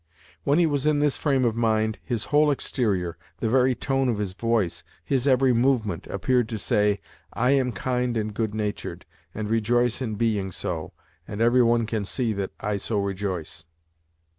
[0.45, 4.17] When he was in this frame of mind his whole exterior, the very tone of
[4.17, 6.99] his voice, his every movement, appeared to say:
[7.33, 10.93] "I am kind and good natured, and rejoice in being so,
[11.27, 13.67] and every one can see that I so rejoice."